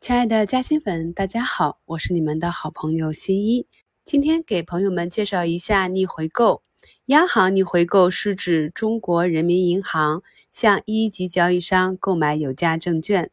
[0.00, 3.66] 亲爱的嘉兴粉，大家好，我是你们的好朋友新一。
[4.02, 6.62] 今天给朋友们介绍一下逆回购。
[7.04, 13.30] 央行逆回购是指中国人民银行向一级交易商购买有价证券，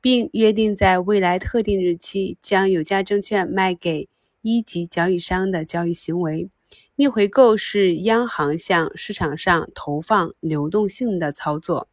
[0.00, 4.08] 并约定在未来特定日期将有价证券卖给
[4.42, 6.50] 一级交易商的交易行为。
[6.96, 11.86] 逆回购是央行向市场上投放流动性的操作。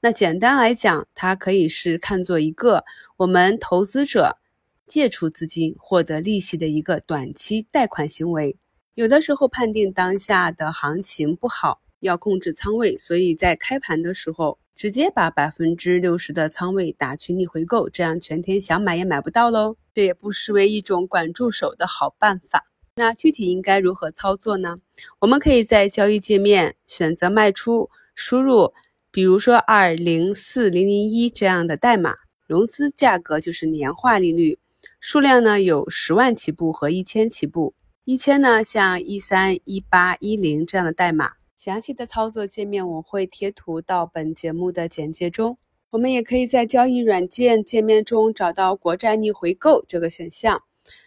[0.00, 2.84] 那简单来讲，它可以是看作一个
[3.16, 4.38] 我们投资者
[4.86, 8.56] 借出资金获得利息的一个短期贷款行为。
[8.94, 19.76] 有的时候判定当下的行情不好，要控制仓位，所以在开盘的时候直接把百分之六十的仓位打去逆回购，这样全天想买也买不到喽。
[19.94, 22.66] 这也不失为一种管住手的好办法。
[22.96, 24.76] 那具体应该如何操作呢？
[25.20, 28.72] 我们可以在交易界面选择卖出，输入
[29.14, 32.16] 比如说二零四零零一这样的代码，
[32.48, 34.58] 融资价格就是年化利率，
[34.98, 41.34] 数量呢有十万起步和一千起步，一千呢像一三一八一零这样的代码。
[41.56, 45.56] 详细的操作界面我会贴图到本节目的简介中。
[45.90, 50.60] 我们也可以在交易软件界面中找到国债逆回购这个选项。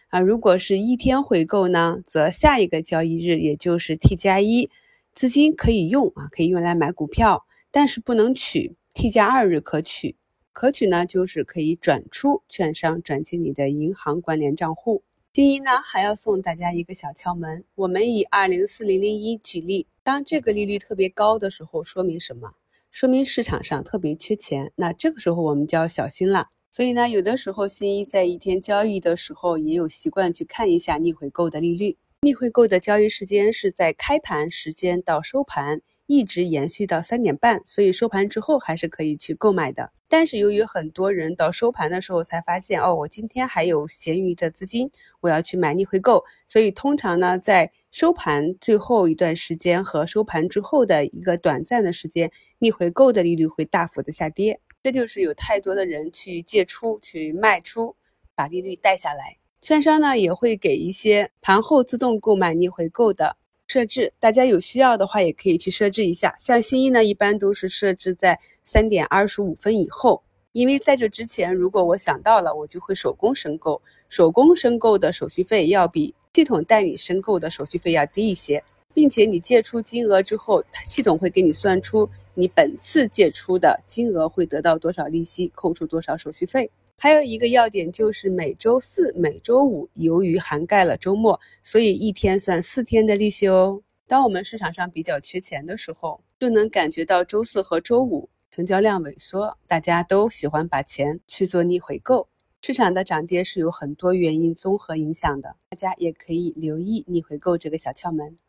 [0.07, 4.69] 啊，如果是一天回购呢，则下一个交易日，也就是 T 加一，
[5.13, 8.75] 资金可以用啊，可以用来买股票，但是不能取。
[8.93, 10.15] T 加二日可取，
[10.51, 15.03] 可取呢就是可以转出券商，转进你的银行关联账户。
[15.33, 22.53] 新一呢还要送大家一个小窍门，我们以二零四零零一举例，当这个利率特别高的时候，说明什么？
[22.89, 26.47] 说明市场上特别缺钱，那这个时候我们就要小心了。
[26.71, 31.97] 所以呢，有的时候新一在一天交易的时候，也有习惯去看一下逆回购的利率。
[32.27, 39.93] 逆回购的交易时间是在开盘时间到收盘，一直延续到三点半，所以收盘之后还是可以去购买的。
[40.09, 54.59] 但是由于很多人到收盘的时候才发现，哦，我今天还有闲余的资金，我要去买逆回购，所以通常呢，在收盘最后一段时间和收盘之后的一个短暂的时间，逆回购的利率会大幅的下跌。
[54.83, 57.95] 这就是有太多的人去借出去卖出，
[58.35, 59.37] 把利率带下来。
[59.59, 63.35] 券商呢也会给一些盘后自动购买逆回购的
[63.65, 66.35] 设置，大家有需要的话也可以去设置一下。
[66.39, 70.23] 像新一呢，一般都是设置在三点二十五分以后，
[70.53, 78.63] 因为在这之前，如果我想到了，我就会手工申购，手工申购的手续费要比系统代理申购的手续费要低一些。
[78.97, 86.71] 并且你借出金额之后，它系统会给你算出你本次借出的金额会得到多少利息，扣除多少手续费。
[86.97, 93.83] 还有一个要点就是每周四、每周五，由于涵盖了周末，所以一天算四天的利息哦。
[94.07, 102.27] 当我们市场上比较缺钱的时候，就能感觉到周四和周五成交量萎缩，大家都喜欢把钱去做逆回购。
[102.63, 108.39] 市场的涨跌是有很多原因综合影响的，大家也可以留意逆回购这个小窍门。